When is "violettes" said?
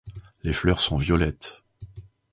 0.97-1.61